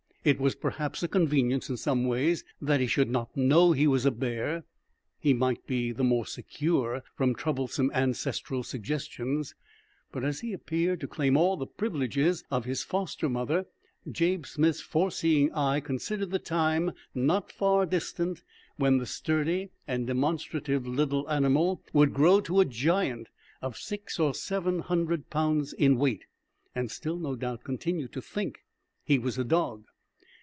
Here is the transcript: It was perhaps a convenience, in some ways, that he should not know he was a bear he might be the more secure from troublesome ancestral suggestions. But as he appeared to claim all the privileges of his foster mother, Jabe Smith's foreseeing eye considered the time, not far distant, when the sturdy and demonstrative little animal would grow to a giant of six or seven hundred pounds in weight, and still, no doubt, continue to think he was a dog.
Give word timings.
It 0.23 0.39
was 0.39 0.53
perhaps 0.53 1.01
a 1.01 1.07
convenience, 1.07 1.67
in 1.67 1.77
some 1.77 2.05
ways, 2.05 2.43
that 2.61 2.79
he 2.79 2.85
should 2.85 3.09
not 3.09 3.35
know 3.35 3.71
he 3.71 3.87
was 3.87 4.05
a 4.05 4.11
bear 4.11 4.63
he 5.17 5.33
might 5.33 5.65
be 5.65 5.91
the 5.91 6.03
more 6.03 6.27
secure 6.27 7.01
from 7.15 7.33
troublesome 7.33 7.89
ancestral 7.91 8.61
suggestions. 8.61 9.55
But 10.11 10.23
as 10.23 10.41
he 10.41 10.53
appeared 10.53 10.99
to 11.01 11.07
claim 11.07 11.35
all 11.35 11.57
the 11.57 11.65
privileges 11.65 12.43
of 12.51 12.65
his 12.65 12.83
foster 12.83 13.29
mother, 13.29 13.65
Jabe 14.11 14.43
Smith's 14.43 14.79
foreseeing 14.79 15.51
eye 15.53 15.79
considered 15.79 16.29
the 16.29 16.37
time, 16.37 16.91
not 17.15 17.51
far 17.51 17.87
distant, 17.87 18.43
when 18.77 18.99
the 18.99 19.07
sturdy 19.07 19.71
and 19.87 20.05
demonstrative 20.05 20.85
little 20.85 21.27
animal 21.31 21.81
would 21.93 22.13
grow 22.13 22.39
to 22.41 22.59
a 22.59 22.65
giant 22.65 23.29
of 23.59 23.75
six 23.75 24.19
or 24.19 24.35
seven 24.35 24.81
hundred 24.81 25.31
pounds 25.31 25.73
in 25.73 25.95
weight, 25.97 26.25
and 26.75 26.91
still, 26.91 27.17
no 27.17 27.35
doubt, 27.35 27.63
continue 27.63 28.07
to 28.09 28.21
think 28.21 28.59
he 29.03 29.17
was 29.17 29.39
a 29.39 29.43
dog. 29.43 29.85